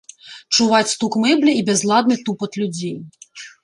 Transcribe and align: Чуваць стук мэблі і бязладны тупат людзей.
Чуваць 0.55 0.87
стук 0.93 1.19
мэблі 1.25 1.51
і 1.59 1.69
бязладны 1.69 2.21
тупат 2.27 2.51
людзей. 2.65 2.97